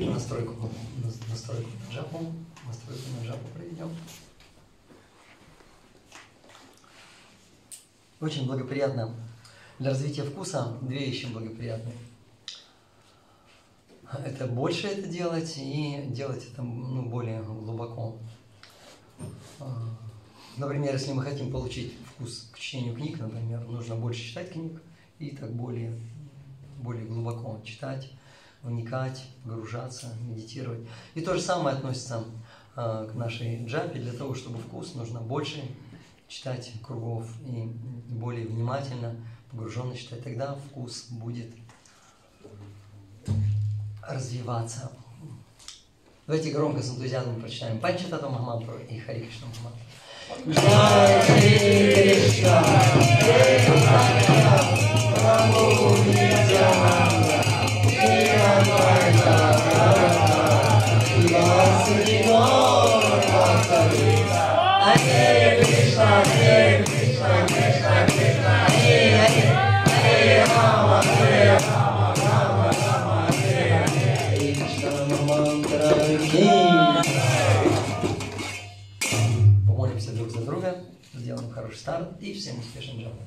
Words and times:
эту 0.00 0.12
настройку, 0.12 0.70
нас- 1.04 1.28
настройку 1.28 1.68
на 1.86 1.94
джапу, 1.94 2.32
настройку 2.66 3.02
на 3.20 3.26
джапу 3.26 3.46
проведем. 3.54 3.90
Очень 8.20 8.46
благоприятно 8.46 9.14
для 9.78 9.90
развития 9.90 10.24
вкуса 10.24 10.78
две 10.82 10.98
вещи 11.06 11.26
благоприятные. 11.26 11.96
Это 14.24 14.46
больше 14.46 14.88
это 14.88 15.06
делать 15.08 15.54
и 15.56 16.02
делать 16.08 16.44
это 16.52 16.62
ну, 16.62 17.02
более 17.02 17.42
глубоко. 17.42 18.16
А, 19.60 19.96
Например, 20.56 20.92
если 20.92 21.12
мы 21.12 21.22
хотим 21.22 21.50
получить 21.50 21.94
вкус 22.06 22.50
к 22.52 22.58
чтению 22.58 22.94
книг, 22.94 23.18
например, 23.18 23.60
нужно 23.68 23.94
больше 23.94 24.22
читать 24.22 24.52
книг 24.52 24.82
и 25.18 25.30
так 25.30 25.52
более, 25.52 25.98
более 26.82 27.06
глубоко 27.06 27.60
читать, 27.64 28.10
вникать, 28.62 29.24
погружаться, 29.44 30.14
медитировать. 30.22 30.80
И 31.14 31.20
то 31.20 31.34
же 31.34 31.40
самое 31.40 31.76
относится 31.76 32.24
а, 32.76 33.06
к 33.06 33.14
нашей 33.14 33.64
джапе. 33.64 34.00
Для 34.00 34.12
того, 34.12 34.34
чтобы 34.34 34.58
вкус, 34.58 34.94
нужно 34.94 35.20
больше 35.20 35.62
читать 36.28 36.72
кругов 36.82 37.26
и 37.46 37.64
более 38.08 38.46
внимательно, 38.46 39.16
погруженно 39.50 39.96
читать. 39.96 40.22
Тогда 40.22 40.54
вкус 40.54 41.06
будет 41.10 41.52
развиваться. 44.02 44.92
Давайте 46.26 46.52
громко 46.52 46.82
с 46.82 46.90
энтузиазмом 46.90 47.40
прочитаем 47.40 47.80
Панчатата 47.80 48.28
Махамантру 48.28 48.78
и 48.88 48.98
Хари 48.98 49.20
Кришна 49.20 49.48
Помолимся 79.66 80.12
друг 80.12 80.30
за 80.30 80.40
друга, 80.40 80.76
сделаем 81.14 81.50
хороший 81.50 81.76
старт 81.76 82.08
и 82.20 82.32
всем 82.32 82.58
успешен 82.58 83.00
джапа. 83.00 83.22